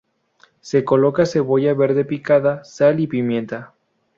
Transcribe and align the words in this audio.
Se 0.61 0.83
coloca 0.83 1.27
cebolla 1.27 1.75
verde 1.75 2.03
picada, 2.05 2.63
sal 2.65 2.99
y 3.01 3.05
pimienta. 3.05 3.75